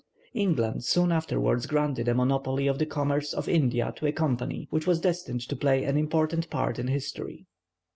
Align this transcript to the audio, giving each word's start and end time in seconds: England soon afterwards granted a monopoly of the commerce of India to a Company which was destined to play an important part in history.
England 0.33 0.83
soon 0.83 1.11
afterwards 1.11 1.67
granted 1.67 2.07
a 2.07 2.15
monopoly 2.15 2.65
of 2.65 2.79
the 2.79 2.87
commerce 2.87 3.33
of 3.33 3.47
India 3.47 3.93
to 3.95 4.07
a 4.07 4.11
Company 4.11 4.65
which 4.71 4.87
was 4.87 4.99
destined 4.99 5.41
to 5.47 5.55
play 5.55 5.83
an 5.83 5.95
important 5.95 6.49
part 6.49 6.79
in 6.79 6.87
history. 6.87 7.45